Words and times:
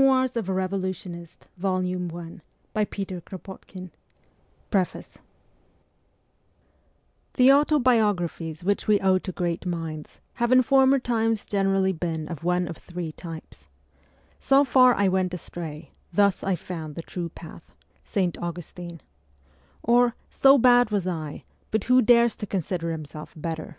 15 0.00 0.08
WATERLOO 0.08 0.30
PLACE 0.80 1.04
1899 1.58 2.40
[AH 2.74 3.38
rights 3.42 4.94
reserved] 4.94 5.20
THE 7.34 7.52
Autobiographies 7.52 8.64
which 8.64 8.88
we 8.88 8.98
owe 9.00 9.18
to 9.18 9.30
great 9.30 9.66
minds 9.66 10.20
have 10.36 10.50
in 10.50 10.62
former 10.62 10.98
times 10.98 11.44
generally 11.44 11.92
been 11.92 12.28
of 12.28 12.42
one 12.42 12.66
of 12.66 12.78
three 12.78 13.12
types:' 13.12 13.68
So 14.50 14.64
far 14.64 14.94
I 14.94 15.08
went 15.08 15.34
astray, 15.34 15.90
thus 16.10 16.42
I 16.42 16.54
found 16.56 16.94
the 16.94 17.02
true 17.02 17.28
path' 17.28 17.70
(St. 18.14 18.38
Augustine); 18.38 19.02
or,' 19.82 20.14
So 20.42 20.56
bad 20.56 20.88
was 20.88 21.06
I, 21.06 21.44
but 21.70 21.84
who 21.84 22.00
dares 22.00 22.34
to 22.36 22.46
consider 22.46 22.90
himself 22.90 23.34
better 23.36 23.76